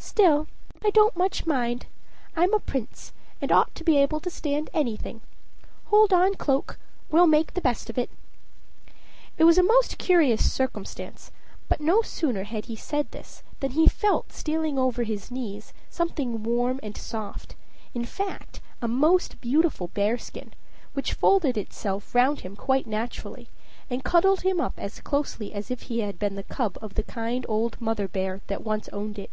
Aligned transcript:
Still, 0.00 0.48
I 0.84 0.90
don't 0.90 1.16
much 1.16 1.46
mind; 1.46 1.86
I'm 2.34 2.52
a 2.52 2.58
prince, 2.58 3.12
and 3.40 3.52
ought 3.52 3.72
to 3.76 3.84
be 3.84 3.98
able 3.98 4.18
to 4.20 4.30
stand 4.30 4.68
anything. 4.74 5.20
Hold 5.86 6.12
on, 6.12 6.34
cloak, 6.34 6.76
we'll 7.08 7.28
make 7.28 7.54
the 7.54 7.60
best 7.60 7.88
of 7.88 7.98
it." 7.98 8.10
It 9.36 9.44
was 9.44 9.58
a 9.58 9.62
most 9.62 9.96
curious 9.98 10.50
circumstance, 10.50 11.30
but 11.68 11.80
no 11.80 12.02
sooner 12.02 12.42
had 12.44 12.64
he 12.64 12.74
said 12.74 13.10
this 13.12 13.44
than 13.60 13.72
he 13.72 13.86
felt 13.86 14.32
stealing 14.32 14.76
over 14.76 15.04
his 15.04 15.30
knees 15.30 15.72
something 15.88 16.42
warm 16.42 16.80
and 16.82 16.96
soft; 16.96 17.54
in 17.94 18.04
fact, 18.04 18.60
a 18.82 18.88
most 18.88 19.40
beautiful 19.40 19.86
bearskin, 19.88 20.52
which 20.94 21.14
folded 21.14 21.56
itself 21.56 22.12
round 22.12 22.40
him 22.40 22.56
quite 22.56 22.88
naturally, 22.88 23.48
and 23.88 24.02
cuddled 24.04 24.40
him 24.40 24.60
up 24.60 24.74
as 24.78 24.98
closely 25.00 25.52
as 25.54 25.70
if 25.70 25.82
he 25.82 26.00
had 26.00 26.18
been 26.18 26.34
the 26.34 26.42
cub 26.42 26.76
of 26.82 26.94
the 26.94 27.04
kind 27.04 27.46
old 27.48 27.80
mother 27.80 28.08
bear 28.08 28.40
that 28.48 28.64
once 28.64 28.88
owned 28.88 29.16
it. 29.16 29.30